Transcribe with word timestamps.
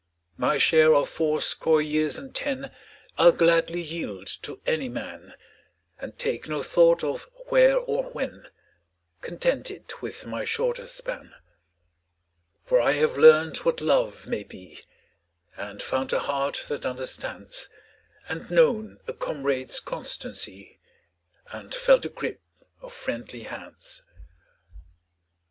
My 0.37 0.57
share 0.57 0.95
of 0.95 1.09
fourscore 1.09 1.79
years 1.79 2.17
and 2.17 2.33
ten 2.33 2.71
I'll 3.19 3.31
gladly 3.31 3.81
yield 3.81 4.25
to 4.41 4.59
any 4.65 4.89
man, 4.89 5.35
And 5.99 6.17
take 6.17 6.49
no 6.49 6.63
thought 6.63 7.03
of" 7.03 7.29
where" 7.49 7.77
or" 7.77 8.05
when," 8.11 8.47
Contented 9.21 9.93
with 10.01 10.25
my 10.25 10.43
shorter 10.43 10.87
span. 10.87 11.35
32 11.35 11.35
BETTER 11.35 11.37
FAR 12.69 12.77
TO 12.77 12.77
PASS 12.77 12.77
AWAY 12.79 12.79
33 12.79 12.79
For 12.79 12.81
I 12.81 12.91
have 12.99 13.17
learned 13.19 13.57
what 13.59 13.81
love 13.81 14.25
may 14.27 14.43
be, 14.43 14.81
And 15.55 15.83
found 15.83 16.13
a 16.13 16.19
heart 16.21 16.63
that 16.67 16.83
understands, 16.83 17.69
And 18.27 18.49
known 18.49 18.97
a 19.05 19.13
comrade's 19.13 19.79
constancy, 19.79 20.79
And 21.53 21.75
felt 21.75 22.01
the 22.01 22.09
grip 22.09 22.41
of 22.81 22.91
friendly 22.91 23.43
hands. 23.43 24.01